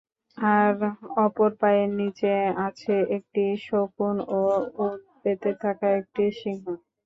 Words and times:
আর 0.37 0.75
অপর 1.25 1.49
পায়ের 1.59 1.89
নিচে 1.99 2.31
আছে 2.67 2.95
একটি 3.17 3.43
শকুন 3.65 4.15
ও 4.33 4.41
ওঁৎ 4.79 5.01
পেতে 5.21 5.51
থাকা 5.63 5.87
একটি 5.99 6.23
সিংহ। 6.39 6.63